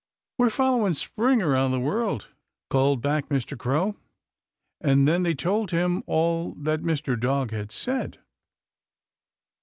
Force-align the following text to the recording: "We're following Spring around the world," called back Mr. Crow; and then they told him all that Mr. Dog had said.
"We're 0.39 0.49
following 0.49 0.95
Spring 0.95 1.43
around 1.43 1.69
the 1.69 1.79
world," 1.79 2.29
called 2.71 3.03
back 3.03 3.29
Mr. 3.29 3.55
Crow; 3.55 3.97
and 4.83 5.07
then 5.07 5.21
they 5.21 5.35
told 5.35 5.69
him 5.69 6.01
all 6.07 6.53
that 6.57 6.81
Mr. 6.81 7.19
Dog 7.19 7.51
had 7.51 7.71
said. 7.71 8.17